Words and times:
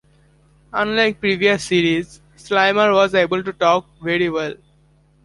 Unlike 0.73 1.19
previous 1.19 1.65
series, 1.65 2.21
Slimer 2.35 2.91
was 2.91 3.13
able 3.13 3.43
to 3.43 3.53
talk 3.53 3.85
very 4.01 4.29
well. 4.31 4.55